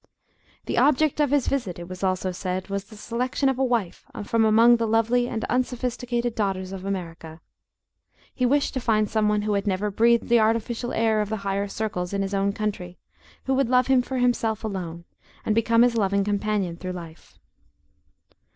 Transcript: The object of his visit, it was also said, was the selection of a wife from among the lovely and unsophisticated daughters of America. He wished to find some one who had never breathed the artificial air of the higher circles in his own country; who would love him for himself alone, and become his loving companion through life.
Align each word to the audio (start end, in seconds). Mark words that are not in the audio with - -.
The 0.65 0.79
object 0.79 1.19
of 1.19 1.29
his 1.29 1.47
visit, 1.47 1.77
it 1.77 1.87
was 1.87 2.03
also 2.03 2.31
said, 2.31 2.69
was 2.69 2.85
the 2.85 2.95
selection 2.95 3.49
of 3.49 3.59
a 3.59 3.63
wife 3.63 4.03
from 4.23 4.45
among 4.45 4.77
the 4.77 4.87
lovely 4.87 5.27
and 5.27 5.45
unsophisticated 5.45 6.33
daughters 6.33 6.71
of 6.71 6.83
America. 6.85 7.39
He 8.33 8.43
wished 8.43 8.73
to 8.73 8.79
find 8.79 9.07
some 9.07 9.29
one 9.29 9.43
who 9.43 9.53
had 9.53 9.67
never 9.67 9.91
breathed 9.91 10.27
the 10.27 10.39
artificial 10.39 10.91
air 10.91 11.21
of 11.21 11.29
the 11.29 11.37
higher 11.45 11.67
circles 11.67 12.13
in 12.13 12.23
his 12.23 12.33
own 12.33 12.51
country; 12.51 12.97
who 13.45 13.53
would 13.53 13.69
love 13.69 13.85
him 13.85 14.01
for 14.01 14.17
himself 14.17 14.63
alone, 14.63 15.05
and 15.45 15.53
become 15.53 15.83
his 15.83 15.95
loving 15.95 16.23
companion 16.23 16.77
through 16.77 16.93
life. 16.93 17.37